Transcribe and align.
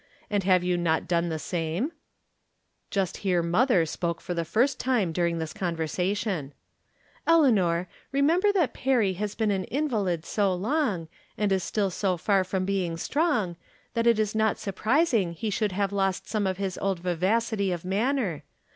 "And 0.31 0.43
have 0.45 0.63
you 0.63 0.77
not 0.77 1.07
done 1.07 1.29
the 1.29 1.37
same?" 1.37 1.91
Just 2.89 3.17
here 3.17 3.43
mother 3.43 3.85
spoke 3.85 4.19
for 4.19 4.33
the 4.33 4.43
first 4.43 4.79
time 4.79 5.11
dur 5.11 5.27
ing 5.27 5.37
this 5.37 5.53
conversation:" 5.53 6.55
Eleanor, 7.27 7.87
remember 8.11 8.51
that 8.51 8.73
Perry 8.73 9.13
has 9.13 9.35
been 9.35 9.51
an 9.51 9.65
invalid 9.65 10.25
so 10.25 10.55
long, 10.55 11.07
and 11.37 11.51
is 11.51 11.63
stUl 11.63 11.91
so 11.91 12.17
far 12.17 12.43
from 12.43 12.65
being 12.65 12.97
strong, 12.97 13.57
that 13.93 14.07
it 14.07 14.17
is 14.17 14.33
not 14.33 14.57
surprising 14.57 15.33
he 15.33 15.51
should 15.51 15.71
have 15.73 15.93
lost 15.93 16.27
some 16.27 16.47
of 16.47 16.57
his 16.57 16.79
old 16.79 16.97
vivacity 16.97 17.71
of 17.71 17.85
manner. 17.85 18.41